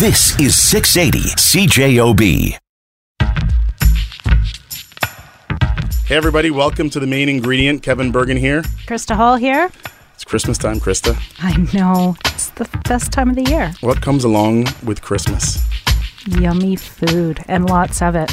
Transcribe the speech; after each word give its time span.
This 0.00 0.40
is 0.40 0.56
680 0.56 1.28
CJOB. 1.36 2.56
Hey, 6.06 6.16
everybody, 6.16 6.50
welcome 6.50 6.88
to 6.88 6.98
the 6.98 7.06
main 7.06 7.28
ingredient. 7.28 7.82
Kevin 7.82 8.10
Bergen 8.10 8.38
here. 8.38 8.62
Krista 8.86 9.14
Hall 9.14 9.36
here. 9.36 9.70
It's 10.14 10.24
Christmas 10.24 10.56
time, 10.56 10.80
Krista. 10.80 11.20
I 11.40 11.54
know. 11.76 12.16
It's 12.24 12.48
the 12.48 12.66
best 12.88 13.12
time 13.12 13.28
of 13.28 13.36
the 13.36 13.44
year. 13.50 13.74
What 13.82 14.00
comes 14.00 14.24
along 14.24 14.68
with 14.82 15.02
Christmas? 15.02 15.62
Yummy 16.26 16.76
food 16.76 17.44
and 17.46 17.68
lots 17.68 18.00
of 18.00 18.14
it. 18.16 18.32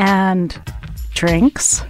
And 0.00 0.60
drinks 1.14 1.84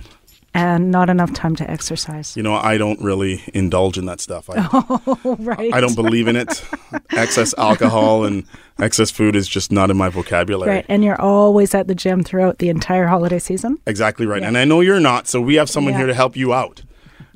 and 0.59 0.91
not 0.91 1.09
enough 1.09 1.33
time 1.33 1.55
to 1.57 1.71
exercise. 1.71 2.37
You 2.37 2.43
know, 2.43 2.55
I 2.55 2.79
don't 2.79 3.01
really 3.01 3.43
indulge 3.55 3.97
in 3.97 4.07
that 4.07 4.21
stuff. 4.21 4.51
I, 4.51 4.69
Oh, 4.73 5.37
right. 5.39 5.73
I 5.73 5.81
don't 5.81 5.95
believe 5.95 6.27
in 6.27 6.35
it. 6.37 6.65
excess 7.11 7.55
alcohol 7.57 8.25
and 8.25 8.45
excess 8.81 9.11
food 9.11 9.37
is 9.37 9.47
just 9.47 9.71
not 9.71 9.91
in 9.91 9.97
my 9.97 10.09
vocabulary. 10.09 10.71
Right. 10.71 10.87
And 10.89 11.05
you're 11.05 11.21
always 11.21 11.75
at 11.75 11.87
the 11.87 11.95
gym 11.95 12.25
throughout 12.25 12.59
the 12.59 12.69
entire 12.71 13.07
holiday 13.07 13.39
season. 13.39 13.79
Exactly 13.87 14.27
right. 14.27 14.43
And 14.43 14.59
I 14.59 14.65
know 14.65 14.81
you're 14.81 15.01
not, 15.01 15.29
so 15.29 15.41
we 15.41 15.55
have 15.57 15.71
someone 15.71 15.93
Yeah. 15.93 15.99
here 15.99 16.07
to 16.09 16.15
help 16.15 16.37
you 16.37 16.53
out, 16.53 16.83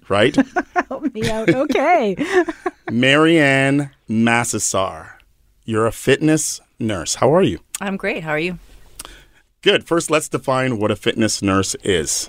right? 0.08 0.36
Help 0.88 1.14
me 1.14 1.30
out. 1.30 1.48
Okay. 1.48 2.16
Marianne 2.90 3.90
Massasar. 4.10 5.12
You're 5.64 5.86
a 5.86 5.92
fitness 5.92 6.60
nurse. 6.78 7.14
How 7.16 7.32
are 7.34 7.42
you? 7.42 7.60
I'm 7.80 7.96
great. 7.96 8.22
How 8.24 8.30
are 8.30 8.38
you? 8.38 8.58
Good. 9.62 9.86
First, 9.86 10.10
let's 10.10 10.28
define 10.28 10.78
what 10.78 10.90
a 10.90 10.96
fitness 10.96 11.40
nurse 11.40 11.74
is. 11.84 12.28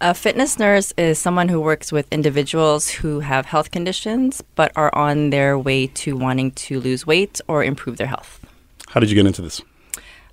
A 0.00 0.12
fitness 0.12 0.58
nurse 0.58 0.92
is 0.98 1.20
someone 1.20 1.48
who 1.48 1.60
works 1.60 1.92
with 1.92 2.12
individuals 2.12 2.90
who 2.90 3.20
have 3.20 3.46
health 3.46 3.70
conditions 3.70 4.42
but 4.56 4.72
are 4.74 4.92
on 4.94 5.30
their 5.30 5.56
way 5.56 5.86
to 5.86 6.16
wanting 6.16 6.50
to 6.52 6.80
lose 6.80 7.06
weight 7.06 7.40
or 7.46 7.62
improve 7.62 7.96
their 7.96 8.08
health. 8.08 8.44
How 8.88 8.98
did 8.98 9.08
you 9.08 9.14
get 9.14 9.26
into 9.26 9.40
this? 9.40 9.62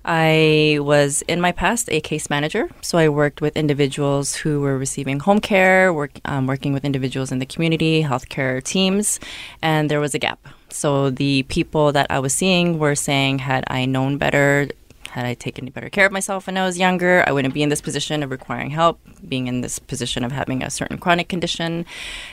I 0.04 0.78
was 0.80 1.22
in 1.22 1.40
my 1.40 1.52
past 1.52 1.88
a 1.88 2.00
case 2.00 2.28
manager, 2.28 2.68
so 2.80 2.98
I 2.98 3.08
worked 3.08 3.40
with 3.40 3.56
individuals 3.56 4.34
who 4.34 4.60
were 4.60 4.76
receiving 4.76 5.20
home 5.20 5.38
care, 5.38 5.94
work, 5.94 6.10
um, 6.24 6.48
working 6.48 6.72
with 6.72 6.84
individuals 6.84 7.30
in 7.30 7.38
the 7.38 7.46
community, 7.46 8.02
healthcare 8.02 8.60
teams, 8.62 9.20
and 9.62 9.88
there 9.88 10.00
was 10.00 10.12
a 10.12 10.18
gap. 10.18 10.40
So 10.70 11.10
the 11.10 11.44
people 11.44 11.92
that 11.92 12.08
I 12.10 12.18
was 12.18 12.34
seeing 12.34 12.80
were 12.80 12.96
saying, 12.96 13.38
had 13.38 13.62
I 13.68 13.84
known 13.84 14.18
better, 14.18 14.68
had 15.12 15.26
I 15.26 15.34
taken 15.34 15.66
better 15.70 15.90
care 15.90 16.06
of 16.06 16.12
myself 16.12 16.46
when 16.46 16.56
I 16.56 16.64
was 16.64 16.78
younger, 16.78 17.22
I 17.26 17.32
wouldn't 17.32 17.52
be 17.52 17.62
in 17.62 17.68
this 17.68 17.82
position 17.82 18.22
of 18.22 18.30
requiring 18.30 18.70
help, 18.70 18.98
being 19.28 19.46
in 19.46 19.60
this 19.60 19.78
position 19.78 20.24
of 20.24 20.32
having 20.32 20.62
a 20.62 20.70
certain 20.70 20.96
chronic 20.96 21.28
condition. 21.28 21.84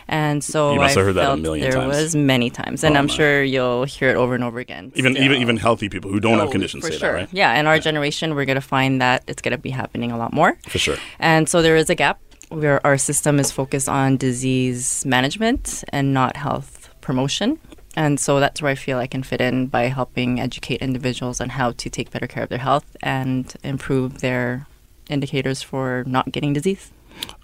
And 0.08 0.42
so 0.42 0.72
You 0.74 0.80
must 0.80 0.96
I 0.96 1.00
have 1.02 1.08
heard 1.08 1.16
that 1.16 1.24
a 1.24 1.26
felt 1.28 1.40
million 1.42 1.64
there 1.70 1.78
times. 1.82 1.96
was 1.98 2.16
many 2.16 2.50
times, 2.50 2.86
and 2.86 2.96
Oh, 2.96 3.00
I'm 3.00 3.08
my. 3.08 3.14
sure 3.14 3.44
you'll 3.44 3.84
hear 3.84 4.10
it 4.10 4.16
over 4.16 4.34
and 4.34 4.46
over 4.46 4.60
again. 4.60 4.94
Even 4.96 5.18
even 5.18 5.42
even 5.42 5.58
healthy 5.58 5.90
people 5.90 6.10
who 6.10 6.22
don't 6.22 6.40
have 6.40 6.48
Oh, 6.48 6.52
conditions 6.52 6.86
for 6.86 6.92
say 6.94 7.00
sure. 7.00 7.12
that, 7.12 7.18
right? 7.20 7.30
Yeah, 7.34 7.60
in 7.60 7.68
our 7.68 7.80
generation, 7.80 8.34
we're 8.34 8.46
going 8.46 8.56
to 8.64 8.70
find 8.78 9.02
that 9.02 9.24
it's 9.28 9.42
going 9.42 9.52
to 9.52 9.58
be 9.70 9.72
happening 9.72 10.14
a 10.14 10.18
lot 10.18 10.32
more. 10.32 10.58
For 10.70 10.80
sure. 10.80 10.98
And 11.20 11.50
so 11.50 11.62
there 11.62 11.76
is 11.76 11.90
a 11.90 11.96
gap 11.96 12.18
where 12.48 12.80
our 12.88 12.98
system 12.98 13.40
is 13.40 13.52
focused 13.52 13.90
on 13.90 14.16
disease 14.16 15.06
management 15.06 15.84
and 15.90 16.14
not 16.14 16.38
health 16.38 16.90
promotion. 17.02 17.60
And 18.00 18.18
so 18.18 18.40
that's 18.40 18.62
where 18.62 18.72
I 18.72 18.76
feel 18.76 18.98
I 18.98 19.08
can 19.08 19.24
fit 19.24 19.42
in 19.42 19.68
by 19.68 19.84
helping 19.88 20.40
educate 20.40 20.82
individuals 20.82 21.42
on 21.42 21.50
how 21.50 21.74
to 21.74 21.90
take 21.90 22.12
better 22.12 22.28
care 22.28 22.44
of 22.44 22.50
their 22.50 22.58
health 22.58 22.96
and 23.04 23.54
improve 23.62 24.22
their 24.22 24.68
indicators 25.10 25.62
for 25.62 26.06
not 26.08 26.32
getting 26.32 26.54
disease. 26.54 26.92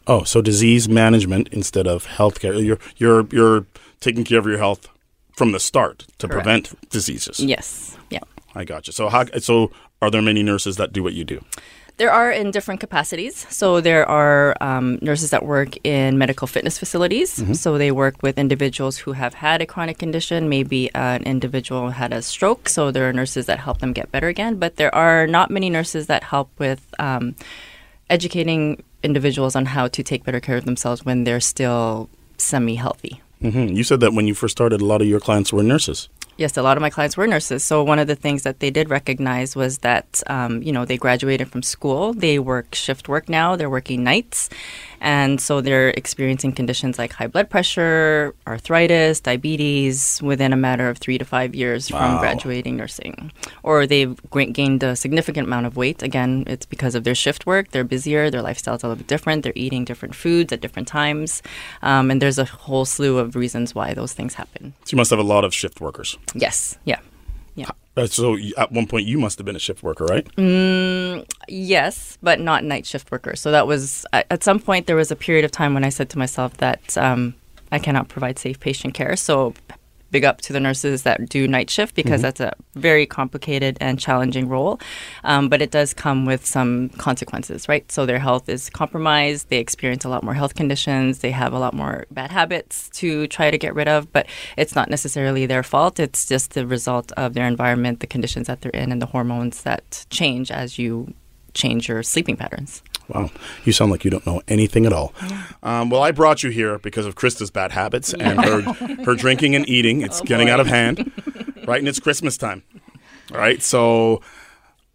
Oh, 0.07 0.23
so 0.23 0.41
disease 0.41 0.87
management 0.87 1.49
instead 1.51 1.87
of 1.87 2.07
healthcare. 2.07 2.65
You're 2.65 2.79
you're 2.95 3.27
you're 3.33 3.65
taking 3.99 4.23
care 4.23 4.39
of 4.39 4.45
your 4.45 4.57
health 4.57 4.87
from 5.35 5.51
the 5.51 5.59
start 5.59 6.07
to 6.19 6.27
Correct. 6.29 6.45
prevent 6.45 6.89
diseases. 6.89 7.41
Yes. 7.41 7.97
Yeah. 8.09 8.23
I 8.55 8.63
got 8.63 8.87
you. 8.87 8.93
So 8.93 9.09
how 9.09 9.25
so 9.39 9.71
are 10.01 10.09
there 10.09 10.21
many 10.21 10.41
nurses 10.41 10.77
that 10.77 10.93
do 10.93 11.03
what 11.03 11.13
you 11.13 11.25
do? 11.25 11.43
There 11.97 12.11
are 12.11 12.29
in 12.29 12.51
different 12.51 12.81
capacities. 12.81 13.45
So 13.49 13.79
there 13.79 14.05
are 14.09 14.55
um, 14.59 14.99
nurses 15.01 15.29
that 15.29 15.45
work 15.45 15.77
in 15.85 16.17
medical 16.17 16.45
fitness 16.45 16.77
facilities. 16.77 17.29
So 17.59 17.77
they 17.77 17.91
work 17.91 18.15
with 18.21 18.37
individuals 18.37 18.97
who 18.97 19.13
have 19.13 19.33
had 19.35 19.61
a 19.61 19.65
chronic 19.65 19.97
condition. 19.97 20.49
Maybe 20.49 20.93
an 20.93 21.23
individual 21.23 21.91
had 21.91 22.11
a 22.11 22.21
stroke. 22.21 22.67
So 22.67 22.91
there 22.91 23.07
are 23.07 23.13
nurses 23.13 23.45
that 23.45 23.59
help 23.59 23.79
them 23.79 23.93
get 23.93 24.11
better 24.11 24.27
again. 24.27 24.57
But 24.59 24.75
there 24.75 24.93
are 24.93 25.25
not 25.25 25.49
many 25.49 25.69
nurses 25.69 26.07
that 26.07 26.23
help 26.23 26.49
with 26.59 26.81
um, 26.99 27.35
educating 28.09 28.83
individuals 29.01 29.55
on 29.55 29.65
how 29.65 29.87
to 29.87 30.03
take 30.03 30.23
better 30.25 30.41
care 30.41 30.57
of 30.57 30.65
themselves 30.65 31.05
when 31.05 31.23
they're 31.23 31.39
still 31.39 32.09
semi-healthy. 32.37 33.21
hmm 33.41 33.67
You 33.67 33.83
said 33.83 33.99
that 34.01 34.13
when 34.13 34.27
you 34.27 34.33
first 34.33 34.51
started, 34.51 34.81
a 34.81 34.85
lot 34.85 35.01
of 35.01 35.07
your 35.07 35.21
clients 35.21 35.53
were 35.53 35.63
nurses. 35.63 36.09
Yes, 36.37 36.57
a 36.57 36.61
lot 36.61 36.75
of 36.75 36.81
my 36.81 36.89
clients 36.89 37.15
were 37.15 37.27
nurses. 37.27 37.63
So 37.63 37.81
one 37.81 37.97
of 37.97 38.07
the 38.07 38.15
things 38.15 38.43
that 38.43 38.59
they 38.59 38.69
did 38.69 38.89
recognize 38.89 39.55
was 39.55 39.77
that, 39.79 40.21
um, 40.27 40.61
you 40.61 40.73
know, 40.73 40.83
they 40.83 40.97
graduated 40.97 41.49
from 41.49 41.63
school. 41.63 42.13
They 42.13 42.39
work 42.39 42.75
shift 42.75 43.07
work 43.07 43.29
now. 43.29 43.55
They're 43.55 43.69
working 43.69 44.03
nights, 44.03 44.49
and 45.05 45.39
so 45.39 45.61
they're 45.61 45.89
experiencing 45.91 46.51
conditions 46.51 46.97
like 46.97 47.13
high 47.13 47.27
blood 47.27 47.47
pressure, 47.49 48.33
arthritis, 48.47 49.19
diabetes 49.21 50.19
within 50.21 50.51
a 50.51 50.57
matter 50.57 50.89
of 50.89 50.97
three 50.97 51.17
to 51.17 51.25
five 51.25 51.53
years 51.53 51.91
Wow. 51.91 51.99
from 51.99 52.19
graduating 52.19 52.75
nursing, 52.75 53.31
or 53.61 53.85
they've 53.85 54.17
gained 54.51 54.81
a 54.83 54.95
significant 54.95 55.45
amount 55.47 55.65
of 55.67 55.77
weight. 55.77 56.01
Again, 56.01 56.43
it's 56.47 56.65
because 56.65 56.95
of 56.95 57.03
their 57.05 57.15
shift 57.15 57.45
work. 57.45 57.69
They're 57.71 57.83
busier. 57.83 58.29
Their 58.31 58.41
lifestyle's 58.41 58.83
a 58.83 58.87
little 58.87 58.97
bit 58.97 59.07
different. 59.07 59.43
They're 59.43 59.53
eating 59.65 59.85
different 59.85 60.15
foods 60.15 60.51
at 60.51 60.59
different 60.61 60.87
times, 60.87 61.41
um, 61.83 62.09
and 62.11 62.21
there's 62.21 62.39
a 62.39 62.45
whole 62.45 62.85
slew 62.85 63.19
of 63.19 63.35
reasons 63.35 63.75
why 63.75 63.93
those 63.93 64.13
things 64.13 64.33
happen. 64.33 64.73
So 64.85 64.89
you 64.93 64.97
must 64.97 65.11
have 65.11 65.19
a 65.19 65.23
lot 65.35 65.43
of 65.45 65.53
shift 65.53 65.79
workers. 65.79 66.17
Yes. 66.33 66.77
Yeah. 66.85 66.99
Yeah. 67.55 67.69
Uh, 67.97 68.05
so 68.05 68.37
at 68.57 68.71
one 68.71 68.87
point, 68.87 69.05
you 69.07 69.17
must 69.17 69.37
have 69.37 69.45
been 69.45 69.55
a 69.55 69.59
shift 69.59 69.81
worker, 69.81 70.05
right? 70.05 70.27
Yes, 71.47 72.17
but 72.21 72.39
not 72.39 72.63
night 72.63 72.85
shift 72.85 73.11
worker. 73.11 73.35
So 73.35 73.51
that 73.51 73.67
was 73.67 74.05
at 74.13 74.43
some 74.43 74.59
point 74.59 74.87
there 74.87 74.95
was 74.97 75.11
a 75.11 75.15
period 75.15 75.45
of 75.45 75.51
time 75.51 75.73
when 75.73 75.83
I 75.85 75.89
said 75.89 76.09
to 76.09 76.17
myself 76.17 76.57
that 76.57 76.97
um, 76.97 77.35
I 77.71 77.79
cannot 77.79 78.09
provide 78.09 78.37
safe 78.37 78.59
patient 78.59 78.93
care. 78.93 79.15
So 79.15 79.53
big 80.15 80.23
up 80.23 80.39
to 80.39 80.53
the 80.53 80.61
nurses 80.61 81.03
that 81.03 81.27
do 81.27 81.45
night 81.45 81.69
shift 81.69 81.93
because 81.93 82.21
that's 82.21 82.39
a 82.39 82.53
very 82.75 83.05
complicated 83.05 83.77
and 83.81 83.99
challenging 83.99 84.47
role. 84.47 84.79
Um, 85.25 85.49
but 85.49 85.61
it 85.61 85.71
does 85.71 85.93
come 85.93 86.25
with 86.25 86.45
some 86.45 86.87
consequences, 86.91 87.67
right? 87.67 87.91
So 87.91 88.05
their 88.05 88.19
health 88.19 88.47
is 88.47 88.69
compromised. 88.69 89.49
They 89.49 89.57
experience 89.57 90.05
a 90.05 90.09
lot 90.09 90.23
more 90.23 90.33
health 90.33 90.55
conditions. 90.55 91.19
They 91.19 91.31
have 91.31 91.51
a 91.51 91.59
lot 91.59 91.73
more 91.73 92.05
bad 92.11 92.31
habits 92.31 92.89
to 93.01 93.27
try 93.27 93.51
to 93.51 93.57
get 93.57 93.75
rid 93.75 93.89
of. 93.89 94.09
But 94.13 94.27
it's 94.55 94.73
not 94.73 94.89
necessarily 94.89 95.45
their 95.47 95.63
fault. 95.63 95.99
It's 95.99 96.25
just 96.25 96.53
the 96.53 96.65
result 96.65 97.11
of 97.17 97.33
their 97.33 97.45
environment, 97.45 97.99
the 97.99 98.07
conditions 98.07 98.47
that 98.47 98.61
they're 98.61 98.79
in, 98.83 98.93
and 98.93 99.01
the 99.01 99.07
hormones 99.07 99.63
that 99.63 100.05
change 100.09 100.49
as 100.49 100.79
you 100.79 101.13
change 101.53 101.89
your 101.89 102.03
sleeping 102.03 102.37
patterns. 102.37 102.81
Wow, 103.09 103.29
you 103.63 103.71
sound 103.71 103.91
like 103.91 104.03
you 104.03 104.11
don't 104.11 104.25
know 104.25 104.41
anything 104.47 104.85
at 104.85 104.93
all. 104.93 105.13
Um, 105.63 105.89
well, 105.89 106.01
I 106.01 106.11
brought 106.11 106.43
you 106.43 106.49
here 106.49 106.79
because 106.79 107.05
of 107.05 107.15
Krista's 107.15 107.51
bad 107.51 107.71
habits 107.71 108.13
and 108.13 108.43
her 108.43 108.61
her 109.05 109.15
drinking 109.15 109.55
and 109.55 109.67
eating. 109.69 110.01
It's 110.01 110.21
getting 110.31 110.49
out 110.49 110.59
of 110.59 110.67
hand, 110.67 111.11
right? 111.67 111.79
And 111.79 111.87
it's 111.87 111.99
Christmas 111.99 112.37
time, 112.37 112.63
all 113.31 113.37
right? 113.37 113.61
So, 113.61 114.21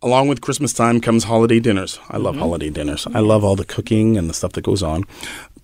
along 0.02 0.28
with 0.28 0.40
Christmas 0.40 0.72
time 0.72 1.00
comes 1.00 1.24
holiday 1.24 1.60
dinners. 1.60 2.00
I 2.08 2.16
love 2.16 2.36
holiday 2.36 2.70
dinners. 2.70 3.06
I 3.14 3.20
love 3.20 3.44
all 3.44 3.56
the 3.56 3.64
cooking 3.64 4.16
and 4.16 4.28
the 4.28 4.34
stuff 4.34 4.52
that 4.52 4.62
goes 4.62 4.82
on. 4.82 5.04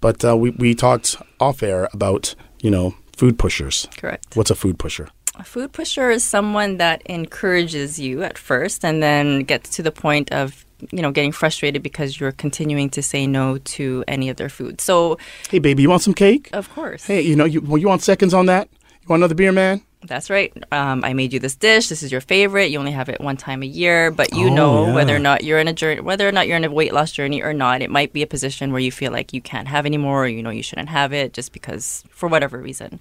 But 0.01 0.25
uh, 0.25 0.37
we 0.37 0.51
we 0.51 0.75
talked 0.75 1.17
off 1.41 1.63
air 1.63 1.89
about 1.93 2.35
you 2.63 2.71
know 2.71 2.95
food 3.17 3.39
pushers. 3.39 3.89
Correct. 3.97 4.37
What's 4.37 4.51
a 4.51 4.55
food 4.55 4.79
pusher? 4.79 5.09
A 5.39 5.45
food 5.45 5.73
pusher 5.73 6.11
is 6.11 6.25
someone 6.25 6.79
that 6.79 7.03
encourages 7.07 7.99
you 7.99 8.23
at 8.23 8.39
first 8.39 8.85
and 8.85 9.03
then 9.03 9.41
gets 9.41 9.71
to 9.77 9.83
the 9.83 9.93
point 9.93 10.33
of 10.33 10.66
you 10.93 11.01
know 11.03 11.11
getting 11.11 11.33
frustrated 11.33 11.83
because 11.83 12.19
you're 12.21 12.33
continuing 12.33 12.91
to 12.91 13.03
say 13.03 13.27
no 13.27 13.59
to 13.59 14.05
any 14.09 14.29
of 14.29 14.37
their 14.37 14.49
food. 14.49 14.81
So, 14.81 15.19
Hey, 15.51 15.59
baby, 15.59 15.83
you 15.83 15.89
want 15.91 16.03
some 16.03 16.15
cake? 16.15 16.51
of 16.53 16.69
course. 16.75 17.05
Hey, 17.07 17.21
you 17.23 17.37
know, 17.37 17.45
you 17.45 17.61
well, 17.61 17.79
you 17.79 17.89
want 17.89 18.03
seconds 18.03 18.35
on 18.35 18.47
that? 18.47 18.69
You 19.07 19.11
want 19.13 19.21
another 19.21 19.37
beer, 19.37 19.53
man? 19.53 19.83
That's 20.03 20.31
right. 20.31 20.53
Um, 20.73 21.05
I 21.05 21.13
made 21.13 21.33
you 21.33 21.39
this 21.39 21.55
dish. 21.55 21.89
This 21.89 22.03
is 22.03 22.11
your 22.11 22.21
favorite. 22.21 22.71
You 22.73 22.81
only 22.81 22.91
have 22.91 23.09
it 23.09 23.21
one 23.21 23.37
time 23.37 23.63
a 23.63 23.67
year, 23.67 24.11
but 24.11 24.35
you 24.35 24.49
Oh, 24.49 24.55
know 24.55 24.87
yeah. 24.87 24.95
whether 24.95 25.15
or 25.15 25.21
not 25.21 25.45
you're 25.45 25.61
in 25.61 25.69
a 25.69 25.73
journey, 25.73 26.01
whether 26.01 26.27
or 26.29 26.33
not 26.33 26.49
you're 26.49 26.57
in 26.57 26.65
a 26.65 26.71
weight 26.71 26.93
loss 26.93 27.13
journey 27.13 27.41
or 27.41 27.53
not. 27.53 27.83
It 27.83 27.91
might 27.91 28.13
be 28.13 28.23
a 28.23 28.27
position 28.27 28.73
where 28.73 28.81
you 28.81 28.91
feel 28.91 29.13
like 29.13 29.33
you 29.33 29.41
can't 29.41 29.69
have 29.69 29.87
anymore, 29.87 30.25
or 30.25 30.29
you 30.29 30.43
know 30.43 30.51
you 30.51 30.63
shouldn't 30.63 30.89
have 30.89 31.13
it 31.13 31.33
just 31.33 31.53
because 31.53 32.03
for 32.11 32.29
whatever 32.29 32.59
reason. 32.59 32.99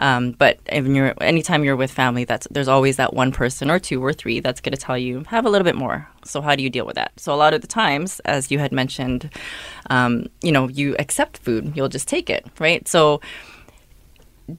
Um, 0.00 0.32
but 0.32 0.58
if 0.66 0.84
you're, 0.86 1.14
anytime 1.20 1.62
you're 1.62 1.76
with 1.76 1.92
family, 1.92 2.24
that's 2.24 2.48
there's 2.50 2.68
always 2.68 2.96
that 2.96 3.14
one 3.14 3.30
person 3.30 3.70
or 3.70 3.78
two 3.78 4.04
or 4.04 4.12
three 4.12 4.40
that's 4.40 4.60
going 4.60 4.74
to 4.74 4.80
tell 4.80 4.98
you 4.98 5.22
have 5.28 5.46
a 5.46 5.50
little 5.50 5.64
bit 5.64 5.76
more. 5.76 6.08
So 6.24 6.40
how 6.40 6.56
do 6.56 6.64
you 6.64 6.70
deal 6.70 6.84
with 6.86 6.96
that? 6.96 7.12
So 7.16 7.32
a 7.32 7.36
lot 7.36 7.54
of 7.54 7.60
the 7.60 7.68
times, 7.68 8.18
as 8.24 8.50
you 8.50 8.58
had 8.58 8.72
mentioned, 8.72 9.30
um, 9.88 10.26
you 10.42 10.50
know, 10.52 10.68
you 10.68 10.96
accept 10.98 11.38
food. 11.38 11.72
You'll 11.76 11.88
just 11.88 12.08
take 12.08 12.28
it, 12.28 12.44
right? 12.58 12.86
So 12.88 13.20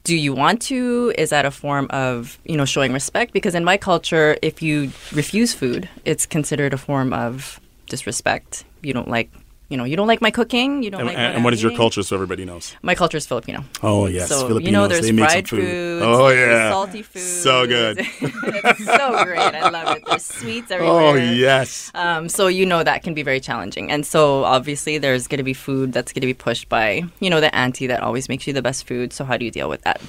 do 0.04 0.16
you 0.16 0.34
want 0.34 0.62
to? 0.64 1.14
Is 1.18 1.30
that 1.30 1.46
a 1.46 1.52
form 1.52 1.88
of 1.92 2.40
you 2.46 2.58
know 2.58 2.66
showing 2.66 2.94
respect? 2.94 3.34
Because 3.34 3.56
in 3.56 3.64
my 3.64 3.78
culture 3.78 4.38
if 4.42 4.62
you 4.62 4.92
refuse 5.14 5.54
food 5.54 5.90
it's 6.06 6.26
considered 6.26 6.74
a 6.74 6.78
form 6.78 7.14
of 7.14 7.60
disrespect. 7.88 8.66
You 8.82 8.94
don't 8.94 9.08
like 9.08 9.32
you 9.70 9.78
know, 9.78 9.84
you 9.84 9.96
don't 9.96 10.08
like 10.08 10.22
my 10.22 10.32
cooking. 10.32 10.84
You 10.84 10.92
don't 10.92 11.02
And, 11.02 11.08
like. 11.10 11.18
and, 11.18 11.26
what 11.26 11.36
and 11.36 11.44
what 11.46 11.62
your 11.62 11.76
culture 11.76 12.04
so 12.04 12.16
everybody 12.16 12.46
knows? 12.46 12.76
My 12.82 12.94
culture 12.96 13.18
is 13.18 13.26
Filipino. 13.26 13.64
Oh, 13.82 14.06
yes. 14.08 14.30
So 14.30 14.48
Filipinos, 14.48 14.66
you 14.66 14.72
know, 14.72 14.88
there's 14.88 15.02
they 15.08 15.18
fried 15.18 15.48
food. 15.50 15.62
foods. 15.62 16.06
Oh, 16.06 16.28
there's 16.30 16.50
yeah. 16.52 16.72
salty 16.72 17.02
food. 17.02 17.22
So 17.22 17.66
good. 17.68 17.98
it's 18.22 18.86
so 18.86 19.24
great. 19.24 19.40
I 19.40 19.70
love 19.70 19.98
it. 19.98 20.04
There's 20.06 20.24
sweets 20.26 20.70
everywhere. 20.76 20.96
Oh, 21.02 21.14
yes. 21.16 21.92
Um, 21.96 22.30
so 22.30 22.48
you 22.48 22.66
know 22.66 22.84
that 22.84 23.04
can 23.04 23.14
be 23.14 23.24
very 23.24 23.40
challenging, 23.40 23.92
and 23.92 24.06
so 24.06 24.44
obviously 24.44 24.98
there's 24.98 25.28
going 25.28 25.38
to 25.40 25.44
be 25.44 25.54
food 25.54 25.94
that's 25.94 26.14
going 26.14 26.22
to 26.22 26.28
be 26.28 26.34
pushed 26.34 26.70
by 26.70 27.04
you 27.20 27.30
know 27.30 27.42
the 27.42 27.54
auntie 27.56 27.88
that 27.88 28.02
always 28.02 28.30
makes 28.30 28.46
you 28.48 28.54
the 28.54 28.62
best 28.62 28.86
food. 28.88 29.14
So 29.14 29.26
how 29.26 29.38
do 29.38 29.46
you 29.46 29.52
deal 29.52 29.70
with 29.70 29.82
that? 29.82 30.02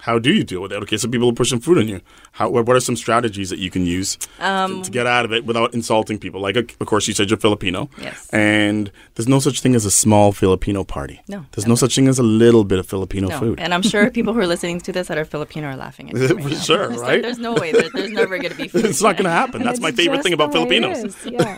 How 0.00 0.18
do 0.18 0.32
you 0.32 0.44
deal 0.44 0.60
with 0.62 0.72
it? 0.72 0.82
Okay, 0.84 0.96
so 0.96 1.08
people 1.08 1.28
are 1.28 1.32
pushing 1.34 1.60
food 1.60 1.78
on 1.78 1.88
you. 1.88 2.00
How, 2.32 2.48
what, 2.48 2.68
are 2.68 2.80
some 2.80 2.96
strategies 2.96 3.50
that 3.50 3.58
you 3.58 3.70
can 3.70 3.84
use 3.84 4.16
Um, 4.38 4.78
to, 4.78 4.84
to 4.84 4.90
get 4.90 5.06
out 5.06 5.24
of 5.24 5.32
it 5.32 5.44
without 5.44 5.74
insulting 5.74 6.18
people? 6.18 6.40
Like, 6.40 6.56
of 6.56 6.86
course, 6.86 7.08
you 7.08 7.14
said 7.14 7.28
you're 7.30 7.38
Filipino. 7.38 7.90
Yes. 8.00 8.28
And 8.32 8.90
there's 9.14 9.28
no 9.28 9.40
such 9.40 9.60
thing 9.60 9.74
as 9.74 9.84
a 9.84 9.90
small 9.90 10.32
Filipino 10.32 10.84
party. 10.84 11.20
No, 11.28 11.44
There's 11.52 11.66
no 11.66 11.74
such 11.74 11.94
thing 11.96 12.08
as 12.08 12.18
a 12.18 12.22
little 12.22 12.64
bit 12.64 12.78
of 12.78 12.86
Filipino 12.86 13.28
No, 13.28 13.38
food. 13.38 13.58
and 13.60 13.74
I'm 13.74 13.82
sure 13.82 14.10
people 14.10 14.32
who 14.34 14.40
are 14.40 14.46
listening 14.46 14.80
to 14.82 14.92
this 14.92 15.08
that 15.08 15.18
are 15.18 15.24
Filipino 15.24 15.68
are 15.68 15.76
laughing 15.76 16.10
at 16.10 16.14
me. 16.16 16.26
right 16.44 16.56
sure, 16.68 16.88
right? 16.90 17.20
There's 17.20 17.38
no 17.38 17.54
way. 17.54 17.72
There, 17.72 17.88
there's 17.92 18.10
never 18.12 18.38
going 18.38 18.52
to 18.52 18.56
be 18.56 18.68
food. 18.72 18.84
it's 18.84 19.02
not 19.02 19.16
going 19.16 19.24
to 19.24 19.30
happen. 19.30 19.62
That's 19.64 19.80
my 19.88 19.90
favorite 19.92 20.22
thing 20.22 20.32
about 20.32 20.50
it 20.50 20.52
Filipinos. 20.52 20.98
is, 21.04 21.16
Yeah. 21.26 21.56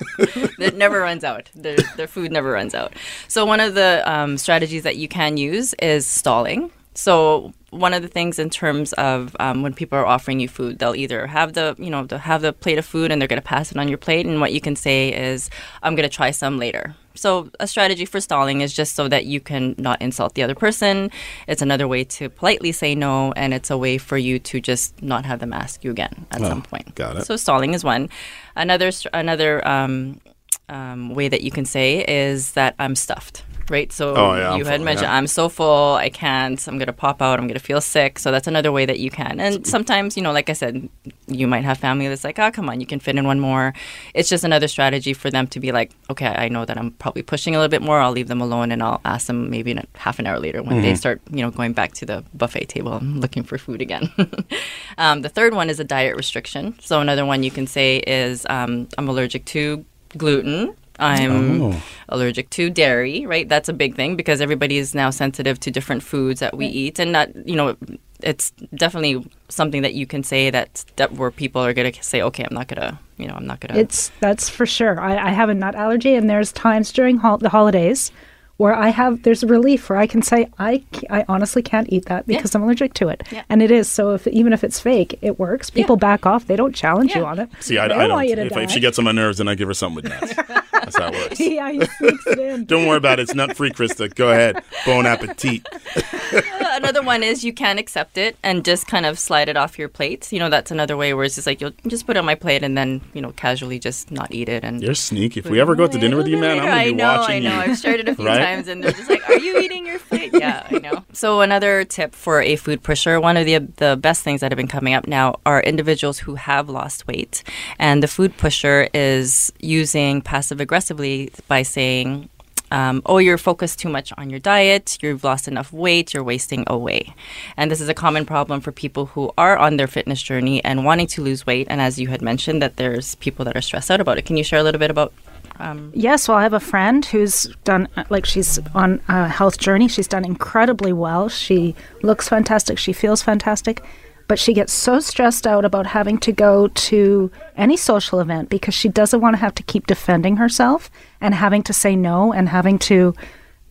it 0.59 0.77
never 0.77 1.01
runs 1.01 1.25
out. 1.25 1.51
Their, 1.55 1.77
their 1.97 2.07
food 2.09 2.33
never 2.33 2.51
runs 2.51 2.75
out. 2.75 2.95
So 3.29 3.45
one 3.45 3.61
of 3.61 3.75
the 3.75 4.03
um, 4.11 4.39
strategies 4.39 4.83
that 4.85 4.97
you 4.97 5.09
can 5.09 5.37
use 5.37 5.75
is 5.75 6.07
stalling. 6.07 6.71
So 6.95 7.53
one 7.71 7.95
of 7.95 8.03
the 8.03 8.09
things 8.09 8.39
in 8.39 8.51
terms 8.51 8.93
of 8.95 9.37
um, 9.41 9.63
when 9.63 9.73
people 9.75 9.97
are 9.99 10.07
offering 10.07 10.41
you 10.41 10.49
food, 10.49 10.79
they'll 10.79 10.95
either 10.95 11.27
have 11.29 11.53
the 11.53 11.75
you 11.79 11.91
know 11.91 12.05
they'll 12.05 12.19
have 12.19 12.43
the 12.43 12.53
plate 12.53 12.79
of 12.79 12.85
food 12.85 13.11
and 13.11 13.21
they're 13.21 13.29
going 13.29 13.41
to 13.41 13.47
pass 13.47 13.71
it 13.71 13.79
on 13.79 13.89
your 13.89 13.99
plate, 13.99 14.27
and 14.27 14.41
what 14.41 14.53
you 14.53 14.61
can 14.61 14.77
say 14.77 15.13
is, 15.13 15.51
"I'm 15.83 15.95
going 15.95 16.09
to 16.09 16.15
try 16.15 16.31
some 16.33 16.59
later." 16.59 16.95
So 17.15 17.51
a 17.59 17.67
strategy 17.67 18.05
for 18.07 18.21
stalling 18.21 18.61
is 18.61 18.73
just 18.73 18.95
so 18.95 19.09
that 19.09 19.27
you 19.27 19.41
can 19.41 19.75
not 19.79 20.01
insult 20.01 20.35
the 20.35 20.43
other 20.43 20.55
person. 20.55 21.11
It's 21.49 21.61
another 21.61 21.87
way 21.89 22.05
to 22.05 22.29
politely 22.29 22.73
say 22.73 22.95
no, 22.95 23.33
and 23.33 23.53
it's 23.53 23.71
a 23.71 23.77
way 23.77 23.99
for 23.99 24.17
you 24.17 24.39
to 24.39 24.61
just 24.61 25.03
not 25.03 25.25
have 25.27 25.41
them 25.41 25.53
ask 25.53 25.85
you 25.85 25.91
again 25.91 26.27
at 26.31 26.41
Oh, 26.41 26.49
some 26.49 26.63
point. 26.63 26.95
got 26.95 27.17
it. 27.17 27.27
So 27.27 27.37
stalling 27.37 27.75
is 27.75 27.85
one. 27.85 28.09
Another 28.57 28.91
another 29.13 29.67
um, 29.67 30.21
um, 30.69 31.15
way 31.15 31.29
that 31.29 31.43
you 31.43 31.51
can 31.51 31.65
say 31.65 32.05
is 32.07 32.53
that 32.53 32.75
I'm 32.79 32.95
stuffed. 32.97 33.43
Right, 33.71 33.93
so 33.93 34.15
Oh, 34.17 34.35
yeah, 34.37 34.51
I'm 34.51 34.59
you 34.59 34.65
had 34.65 34.79
full, 34.81 34.85
mentioned 34.85 35.07
yeah. 35.07 35.15
I'm 35.17 35.29
so 35.29 35.49
full, 35.49 35.95
I 35.95 36.11
can't. 36.11 36.59
I'm 36.67 36.77
gonna 36.77 36.93
pop 36.93 37.23
out. 37.23 37.39
I'm 37.39 37.47
gonna 37.47 37.61
feel 37.61 37.81
sick. 37.81 38.19
So 38.19 38.33
that's 38.33 38.49
another 38.49 38.73
way 38.73 38.85
that 38.85 38.99
you 38.99 39.11
can. 39.13 39.39
And 39.39 39.65
sometimes, 39.65 40.17
you 40.17 40.25
know, 40.25 40.33
like 40.33 40.51
I 40.51 40.55
said, 40.55 40.89
you 41.29 41.47
might 41.47 41.63
have 41.65 41.79
family 41.79 42.09
that's 42.09 42.25
like, 42.25 42.41
oh, 42.41 42.51
come 42.51 42.69
on, 42.69 42.81
you 42.81 42.87
can 42.87 42.99
fit 42.99 43.15
in 43.17 43.25
one 43.27 43.39
more. 43.39 43.73
It's 44.13 44.29
just 44.29 44.43
another 44.43 44.67
strategy 44.67 45.13
for 45.15 45.31
them 45.31 45.47
to 45.47 45.61
be 45.61 45.71
like, 45.71 45.93
okay, 46.11 46.27
I 46.27 46.49
know 46.49 46.65
that 46.65 46.77
I'm 46.77 46.91
probably 46.93 47.23
pushing 47.23 47.55
a 47.55 47.59
little 47.59 47.71
bit 47.71 47.81
more. 47.81 48.01
I'll 48.01 48.11
leave 48.11 48.27
them 48.27 48.41
alone, 48.41 48.73
and 48.73 48.83
I'll 48.83 49.01
ask 49.05 49.29
them 49.29 49.49
maybe 49.51 49.71
in 49.71 49.79
a, 49.79 49.85
half 49.95 50.19
an 50.19 50.27
hour 50.27 50.41
later 50.41 50.63
when 50.65 50.73
Mm-hmm. 50.79 50.83
they 50.83 50.95
start, 50.97 51.21
you 51.31 51.43
know, 51.45 51.53
going 51.53 51.73
back 51.73 51.93
to 51.95 52.05
the 52.05 52.25
buffet 52.35 52.69
table 52.69 52.95
and 52.95 53.21
looking 53.21 53.45
for 53.45 53.57
food 53.57 53.81
again. 53.81 54.11
um, 54.99 55.23
the 55.23 55.29
third 55.29 55.55
one 55.55 55.71
is 55.71 55.79
a 55.79 55.85
diet 55.85 56.17
restriction. 56.17 56.75
So 56.81 57.01
another 57.01 57.25
one 57.25 57.45
you 57.45 57.53
can 57.53 57.69
say 57.69 57.99
is 57.99 58.47
um, 58.51 58.89
I'm 58.99 59.09
allergic 59.09 59.45
to 59.47 59.85
gluten. 60.19 60.75
I'm 61.01 61.63
Oh. 61.63 61.83
allergic 62.09 62.51
to 62.51 62.71
dairy, 62.71 63.27
right? 63.27 63.49
That's 63.49 63.69
a 63.69 63.73
big 63.73 63.95
thing 63.97 64.17
because 64.17 64.41
everybody 64.41 64.77
is 64.77 64.95
now 64.95 65.11
sensitive 65.11 65.59
to 65.61 65.71
different 65.71 66.03
foods 66.03 66.41
that 66.41 66.57
we 66.57 66.67
eat, 66.67 66.99
and 66.99 67.13
not, 67.13 67.29
you 67.49 67.57
know, 67.57 67.77
it's 68.23 68.51
definitely 68.75 69.25
something 69.49 69.83
that 69.83 69.95
you 69.95 70.07
can 70.07 70.23
say 70.23 70.51
that 70.51 70.85
that 70.97 71.13
where 71.13 71.31
people 71.31 71.63
are 71.65 71.73
gonna 71.73 71.93
say, 72.03 72.21
okay, 72.23 72.45
I'm 72.45 72.55
not 72.55 72.69
gonna, 72.69 72.99
you 73.17 73.27
know, 73.27 73.35
I'm 73.35 73.47
not 73.47 73.61
gonna. 73.61 73.79
It's 73.81 74.11
that's 74.21 74.49
for 74.49 74.67
sure. 74.67 75.01
I, 75.01 75.29
I 75.29 75.31
have 75.31 75.49
a 75.49 75.55
nut 75.55 75.75
allergy, 75.75 76.15
and 76.15 76.29
there's 76.29 76.53
times 76.53 76.93
during 76.93 77.17
hol- 77.19 77.39
the 77.39 77.49
holidays 77.49 78.13
where 78.59 78.75
I 78.75 78.91
have 78.91 79.23
there's 79.23 79.43
a 79.43 79.47
relief 79.47 79.89
where 79.89 79.99
I 79.99 80.07
can 80.07 80.21
say 80.21 80.47
I, 80.59 80.85
I 81.09 81.25
honestly 81.31 81.63
can't 81.63 81.91
eat 81.91 82.05
that 82.07 82.27
because 82.27 82.55
I'm 82.55 82.63
allergic 82.63 82.93
to 82.95 83.09
it, 83.09 83.23
Yeah. 83.33 83.43
and 83.49 83.63
it 83.63 83.71
is. 83.71 83.89
So 83.89 84.11
if 84.13 84.27
even 84.27 84.53
if 84.53 84.63
it's 84.63 84.79
fake, 84.79 85.19
it 85.23 85.39
works. 85.39 85.71
People 85.71 85.97
back 85.97 86.27
off. 86.27 86.47
They 86.47 86.57
don't 86.57 86.75
challenge 86.75 87.15
you 87.15 87.25
on 87.25 87.39
it. 87.39 87.49
See, 87.61 87.79
I, 87.79 87.87
I 87.87 87.89
don't. 87.89 88.11
want 88.11 88.29
you 88.29 88.37
to 88.37 88.43
If, 88.47 88.53
die. 88.53 88.63
if 88.65 88.71
she 88.71 88.81
gets 88.81 88.99
on 88.99 89.07
my 89.07 89.13
nerves, 89.13 89.39
then 89.39 89.49
I 89.49 89.55
give 89.55 89.67
her 89.69 89.73
something 89.73 89.97
with 89.97 90.11
nuts. 90.11 90.35
That's 90.93 90.99
how 90.99 91.09
it 91.09 91.31
works. 91.31 91.41
yeah, 91.41 91.71
he 91.71 91.85
sneaks 91.85 92.27
it 92.27 92.39
in. 92.39 92.65
Don't 92.65 92.87
worry 92.87 92.97
about 92.99 93.19
it. 93.19 93.23
It's 93.23 93.35
nut 93.35 93.57
free, 93.57 93.71
Krista. 93.71 94.15
Go 94.15 94.31
ahead. 94.31 94.63
Bon 94.87 95.07
appetit. 95.07 95.67
Uh, 95.73 96.41
another 96.73 97.03
one 97.03 97.23
is 97.23 97.45
you 97.45 97.53
can 97.53 97.79
accept 97.79 98.17
it 98.19 98.37
and 98.43 98.65
just 98.65 98.87
kind 98.87 99.05
of 99.07 99.19
slide 99.19 99.49
it 99.49 99.57
off 99.57 99.79
your 99.79 99.89
plate. 99.89 100.33
You 100.33 100.39
know, 100.39 100.49
that's 100.49 100.71
another 100.71 100.97
way 100.97 101.13
where 101.15 101.25
it's 101.25 101.35
just 101.35 101.47
like 101.47 101.61
you'll 101.61 101.73
just 101.87 102.07
put 102.07 102.17
it 102.17 102.19
on 102.21 102.25
my 102.25 102.35
plate 102.35 102.63
and 102.63 102.77
then 102.77 103.01
you 103.15 103.21
know 103.21 103.33
casually 103.33 103.79
just 103.79 104.11
not 104.11 104.33
eat 104.33 104.49
it 104.49 104.65
and. 104.65 104.83
You're 104.83 104.95
sneaky. 104.95 105.41
If 105.41 105.47
we 105.51 105.61
ever 105.61 105.75
go 105.75 105.85
out 105.85 105.93
to 105.93 105.99
dinner 105.99 106.17
with 106.17 106.29
you, 106.29 106.39
man, 106.39 106.59
I'm 106.61 106.65
gonna 106.67 106.85
be 106.85 106.91
I 106.91 106.91
know, 106.93 107.19
watching 107.21 107.35
I 107.37 107.39
know. 107.51 107.65
you. 107.65 107.73
I've 107.73 107.79
shared 107.79 108.01
it 108.01 108.09
a 108.09 108.15
few 108.21 108.27
Right? 108.27 108.39
times, 108.39 108.69
and 108.69 108.83
they're 108.85 108.93
just 108.93 109.11
like, 109.11 109.29
"Are 109.29 109.39
you 109.39 109.59
eating 109.61 109.87
your 109.87 109.99
plate?" 109.99 110.31
Yeah, 110.35 110.67
I 110.71 110.79
know. 110.79 111.05
So 111.13 111.41
another 111.41 111.85
tip 111.85 112.15
for 112.15 112.41
a 112.43 112.57
food 112.57 112.83
pusher, 112.83 113.21
one 113.21 113.37
of 113.37 113.47
the 113.47 113.59
the 113.77 113.97
best 114.01 114.23
things 114.23 114.41
that 114.41 114.53
have 114.53 114.57
been 114.57 114.69
coming 114.69 114.95
up 114.95 115.07
now 115.07 115.41
are 115.47 115.61
individuals 115.63 116.19
who 116.19 116.35
have 116.37 116.69
lost 116.69 117.07
weight, 117.07 117.43
and 117.79 118.03
the 118.03 118.09
food 118.09 118.37
pusher 118.37 118.89
is 118.95 119.53
using 119.61 120.21
passive 120.23 120.61
aggressively 120.81 121.31
by 121.49 121.63
saying. 121.63 122.29
Um, 122.73 123.03
oh, 123.05 123.19
you're 123.19 123.37
focused 123.37 123.81
too 123.81 123.89
much 123.89 124.13
on 124.17 124.31
your 124.31 124.39
diet, 124.39 124.97
you've 125.03 125.25
lost 125.25 125.49
enough 125.49 125.73
weight, 125.73 126.15
you're 126.15 126.23
wasting 126.23 126.63
away. 126.69 127.17
And 127.57 127.69
this 127.69 127.81
is 127.81 127.89
a 127.89 127.95
common 127.95 128.25
problem 128.25 128.61
for 128.61 128.71
people 128.71 129.07
who 129.07 129.33
are 129.37 129.59
on 129.59 129.77
their 129.77 129.89
fitness 129.89 130.23
journey 130.23 130.63
and 130.63 130.85
wanting 130.85 131.09
to 131.09 131.21
lose 131.21 131.45
weight. 131.45 131.67
And 131.69 131.81
as 131.81 131.99
you 131.99 132.07
had 132.07 132.23
mentioned, 132.23 132.63
that 132.63 132.77
there's 132.77 133.17
people 133.17 133.45
that 133.47 133.57
are 133.57 133.61
stressed 133.61 133.91
out 133.91 134.01
about 134.01 134.19
it. 134.19 134.25
Can 134.25 134.37
you 134.37 134.45
share 134.45 134.61
a 134.61 134.63
little 134.63 134.79
bit 134.79 134.89
about 134.89 135.13
um, 135.59 135.91
Yes, 135.97 136.29
well, 136.29 136.39
I 136.39 136.45
have 136.45 136.53
a 136.55 136.61
friend 136.61 137.05
who's 137.05 137.49
done, 137.65 137.89
uh, 137.97 138.05
like, 138.09 138.25
she's 138.25 138.61
on 138.73 139.01
a 139.09 139.27
health 139.27 139.59
journey. 139.59 139.89
She's 139.89 140.07
done 140.07 140.25
incredibly 140.25 140.93
well. 140.93 141.29
She 141.29 141.75
looks 142.05 142.29
fantastic. 142.29 142.79
She 142.79 142.93
feels 142.93 143.21
fantastic. 143.21 143.83
But 144.31 144.39
she 144.39 144.53
gets 144.53 144.73
so 144.73 145.01
stressed 145.01 145.45
out 145.45 145.65
about 145.65 145.87
having 145.87 146.17
to 146.19 146.31
go 146.31 146.69
to 146.69 147.33
any 147.57 147.77
social 147.77 148.21
event 148.21 148.49
because 148.49 148.75
she 148.75 148.89
doesn't 148.89 149.21
want 149.21 149.35
to 149.35 149.39
have 149.39 149.57
to 149.57 149.65
keep 149.65 149.89
defending 149.89 150.37
herself 150.37 150.89
and 151.21 151.35
having 151.35 151.65
to 151.65 151.73
say 151.73 151.97
no 151.97 152.33
and 152.33 152.49
having 152.49 152.79
to. 152.91 153.13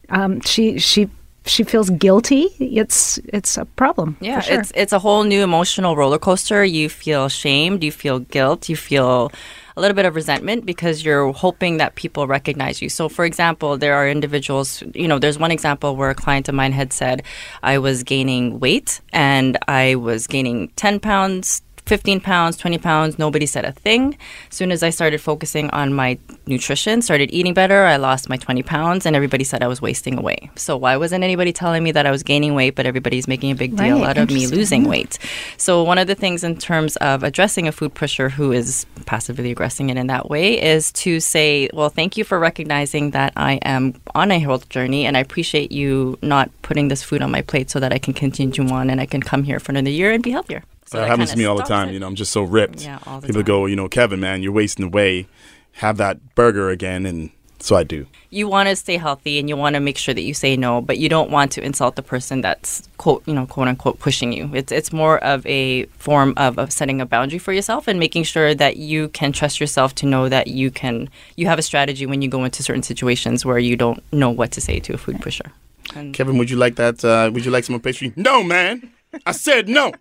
Um, 0.09 0.41
she 0.41 0.77
she 0.77 1.09
she 1.45 1.63
feels 1.63 1.89
guilty. 1.91 2.50
It's 2.59 3.19
it's 3.31 3.56
a 3.57 3.63
problem. 3.63 4.17
Yeah, 4.19 4.41
sure. 4.41 4.59
it's 4.59 4.73
it's 4.75 4.91
a 4.91 5.00
whole 5.00 5.23
new 5.23 5.44
emotional 5.44 5.95
roller 5.95 6.19
coaster. 6.19 6.65
You 6.65 6.89
feel 6.89 7.29
shamed, 7.29 7.81
you 7.81 7.94
feel 7.94 8.19
guilt, 8.19 8.67
you 8.67 8.75
feel 8.75 9.31
a 9.80 9.81
little 9.81 9.96
bit 9.96 10.06
of 10.06 10.14
resentment 10.14 10.66
because 10.66 11.06
you're 11.06 11.31
hoping 11.31 11.78
that 11.78 11.96
people 11.96 12.28
recognize 12.28 12.81
you. 12.81 12.90
So, 12.90 13.08
for 13.08 13.24
example, 13.24 13.78
there 13.78 13.96
are 13.96 14.10
individuals. 14.10 14.84
You 14.94 15.08
know, 15.08 15.20
there's 15.20 15.40
one 15.40 15.52
example 15.52 15.96
where 15.96 16.10
a 16.10 16.16
client 16.16 16.50
of 16.50 16.56
mine 16.56 16.74
had 16.74 16.92
said, 16.92 17.24
"I 17.64 17.78
was 17.78 18.04
gaining 18.04 18.60
weight 18.60 19.00
and 19.14 19.58
I 19.68 19.96
was 19.96 20.28
gaining 20.28 20.68
ten 20.76 21.00
pounds." 21.00 21.62
15 21.89 22.21
pounds, 22.21 22.56
20 22.56 22.77
pounds, 22.77 23.18
nobody 23.18 23.47
said 23.47 23.65
a 23.65 23.71
thing. 23.71 24.15
As 24.52 24.56
soon 24.56 24.71
as 24.71 24.83
I 24.83 24.92
started 24.92 25.19
focusing 25.19 25.71
on 25.71 25.92
my 25.92 26.19
nutrition, 26.45 27.02
started 27.02 27.33
eating 27.33 27.56
better, 27.56 27.85
I 27.85 27.95
lost 27.95 28.30
my 28.30 28.37
20 28.37 28.61
pounds 28.61 29.07
and 29.07 29.16
everybody 29.16 29.44
said 29.44 29.64
I 29.64 29.68
was 29.68 29.81
wasting 29.81 30.16
away. 30.16 30.52
So 30.56 30.78
why 30.78 30.97
wasn't 30.97 31.23
anybody 31.23 31.52
telling 31.52 31.83
me 31.83 31.92
that 31.94 32.06
I 32.06 32.11
was 32.11 32.21
gaining 32.21 32.54
weight, 32.54 32.75
but 32.75 32.85
everybody's 32.85 33.28
making 33.28 33.49
a 33.49 33.56
big 33.56 33.75
deal 33.75 34.02
Right, 34.02 34.09
out 34.09 34.18
of 34.19 34.30
me 34.30 34.45
losing 34.45 34.87
weight? 34.87 35.18
So 35.57 35.81
one 35.81 35.97
of 35.97 36.06
the 36.06 36.14
things 36.14 36.44
in 36.44 36.57
terms 36.57 36.95
of 36.97 37.23
addressing 37.23 37.68
a 37.68 37.71
food 37.71 37.95
pusher 37.95 38.30
who 38.30 38.52
is 38.52 38.85
passively 39.07 39.49
aggressing 39.49 39.90
it 39.90 39.97
in 39.97 40.06
that 40.07 40.30
way 40.30 40.61
is 40.61 40.92
to 40.92 41.19
say, 41.19 41.71
well, 41.73 41.90
thank 41.90 42.18
you 42.18 42.23
for 42.23 42.37
recognizing 42.37 43.11
that 43.11 43.33
I 43.35 43.54
am 43.64 43.99
on 44.14 44.30
a 44.30 44.37
health 44.37 44.69
journey 44.69 45.07
and 45.07 45.18
I 45.18 45.21
appreciate 45.21 45.71
you 45.71 46.19
not 46.21 46.52
putting 46.61 46.90
this 46.90 47.02
food 47.02 47.23
on 47.23 47.31
my 47.31 47.42
plate 47.42 47.71
so 47.71 47.80
that 47.80 47.92
I 47.92 47.97
can 47.97 48.14
continue 48.14 48.69
on 48.69 48.92
and 48.92 49.02
I 49.02 49.07
can 49.07 49.21
come 49.23 49.42
here 49.42 49.59
for 49.59 49.71
another 49.71 49.90
year 49.90 50.11
and 50.11 50.21
be 50.21 50.30
healthier. 50.30 50.61
So 50.90 50.98
that 50.98 51.04
that 51.04 51.10
happens 51.10 51.31
to 51.31 51.38
me 51.38 51.46
all 51.46 51.56
the 51.56 51.64
time. 51.64 51.90
it. 51.90 51.94
You 51.94 52.00
know, 52.00 52.08
I'm 52.08 52.16
just 52.16 52.31
so 52.31 52.42
ripped. 52.42 52.81
Yeah, 52.84 53.00
all 53.06 53.22
the 53.22 53.28
People 53.28 53.42
time. 53.42 53.48
go, 53.48 53.66
you 53.68 53.76
know, 53.76 53.88
Kevin, 53.88 54.19
man, 54.19 54.42
you're 54.44 54.52
wasting 54.52 54.86
away. 54.86 55.28
Have 55.74 55.98
that 55.98 56.36
burger 56.36 56.69
again, 56.69 57.06
and 57.06 57.30
so 57.60 57.76
I 57.76 57.84
do. 57.84 58.08
you 58.31 58.48
want 58.48 58.69
to 58.69 58.76
stay 58.76 58.98
healthy 58.98 59.38
and 59.40 59.50
you 59.50 59.56
want 59.58 59.76
to 59.76 59.80
make 59.80 59.98
sure 59.98 60.14
that 60.14 60.22
you 60.22 60.34
say 60.34 60.56
no, 60.58 60.81
but 60.81 60.98
you 60.98 61.10
don't 61.10 61.30
want 61.30 61.52
to 61.54 61.62
insult 61.64 61.96
the 61.96 62.02
person 62.02 62.42
that's 62.42 62.88
quote 62.98 63.22
you 63.28 63.34
know 63.34 63.46
quote 63.46 63.68
unquote 63.68 64.00
pushing 64.00 64.34
you. 64.34 64.50
It's 64.54 64.72
it's 64.72 64.92
more 64.92 65.18
of 65.24 65.46
a 65.46 65.86
form 65.98 66.34
of, 66.38 66.58
of 66.58 66.72
setting 66.72 67.02
a 67.02 67.06
boundary 67.06 67.38
for 67.40 67.54
yourself 67.54 67.88
and 67.88 68.00
making 68.00 68.24
sure 68.24 68.56
that 68.56 68.78
you 68.78 69.10
can 69.10 69.31
trust 69.31 69.60
yourself 69.60 69.94
to 69.96 70.06
know 70.06 70.28
that 70.30 70.48
you 70.48 70.72
can 70.72 71.10
you 71.36 71.46
have 71.48 71.60
a 71.60 71.62
strategy 71.62 72.06
when 72.06 72.22
you 72.22 72.30
go 72.30 72.44
into 72.46 72.64
certain 72.64 72.84
situations 72.84 73.46
where 73.46 73.60
you 73.60 73.76
don't 73.76 74.02
know 74.12 74.30
what 74.31 74.52
to 74.54 74.62
say 74.62 74.80
to 74.80 74.94
a 74.94 74.98
food 74.98 75.22
pusher. 75.22 75.52
And 75.96 76.14
Kevin, 76.14 76.38
would 76.38 76.50
you 76.50 76.58
like 76.58 76.76
that? 76.76 77.04
Uh, 77.04 77.30
would 77.34 77.46
you 77.46 77.52
like 77.52 77.64
some 77.66 77.74
more 77.74 77.80
pastry? 77.81 78.12
No, 78.16 78.44
man. 78.44 78.92
I 79.25 79.31
said 79.31 79.68
no. 79.68 79.92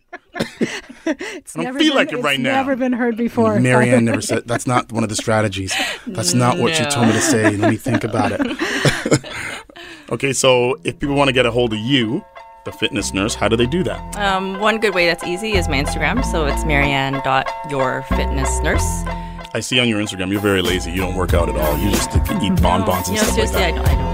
It's 1.07 1.57
I 1.57 1.57
don't 1.57 1.65
never 1.65 1.79
feel 1.79 1.89
been- 1.89 1.97
like 1.97 2.09
it 2.13 2.17
it's 2.17 2.25
right 2.25 2.39
now. 2.39 2.53
Never 2.57 2.77
been 2.77 2.93
heard 2.93 3.17
before. 3.17 3.59
Mary 3.61 3.89
Ann 3.91 4.05
never 4.05 4.21
said 4.31 4.47
that's 4.47 4.67
not 4.67 4.93
one 4.93 5.03
of 5.03 5.09
the 5.09 5.17
strategies. 5.17 5.73
That's 6.07 6.35
not 6.35 6.59
what 6.59 6.75
she 6.77 6.85
told 6.85 7.07
me 7.07 7.13
to 7.13 7.21
say. 7.21 7.57
Let 7.57 7.71
me 7.71 7.77
think 7.77 8.05
about 8.05 8.33
it. 8.33 8.41
okay, 10.13 10.33
so 10.33 10.77
if 10.85 10.99
people 10.99 11.15
want 11.17 11.29
to 11.29 11.33
get 11.33 11.47
a 11.47 11.51
hold 11.51 11.73
of 11.73 11.79
you, 11.79 12.23
the 12.67 12.73
fitness 12.73 13.15
nurse, 13.15 13.35
how 13.35 13.49
do 13.49 13.57
they 13.57 13.67
do 13.67 13.83
that? 13.85 14.17
Um, 14.19 14.61
one 14.61 14.79
good 14.79 14.95
way 14.95 15.07
that's 15.07 15.25
easy 15.25 15.53
is 15.53 15.69
my 15.69 15.83
Instagram. 15.83 16.23
So 16.25 16.45
it's 16.47 16.65
marianne.yourfitnessnurse. 16.67 19.25
I 19.55 19.61
see 19.61 19.81
on 19.81 19.89
your 19.89 20.01
Instagram 20.03 20.31
you're 20.31 20.43
very 20.43 20.61
lazy. 20.61 20.91
You 20.91 20.99
don't 20.99 21.15
work 21.17 21.33
out 21.33 21.49
at 21.49 21.57
all. 21.57 21.79
You 21.79 21.91
just 21.91 22.11
eat 22.15 22.61
bonbons 22.61 23.09
and 23.09 23.17
You 23.17 23.23
know, 23.23 23.29
stuff 23.29 23.39
like 23.39 23.49
seriously, 23.49 23.61
that. 23.61 23.73
I 23.73 23.75
don't. 23.77 23.87
I 23.87 23.95
don't. 23.95 24.08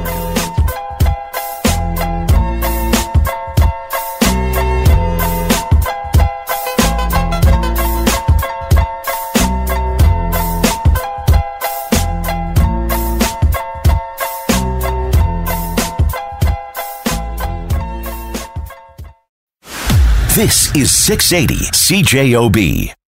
Is 20.77 20.91
680 20.91 21.71
CJOB. 21.71 23.04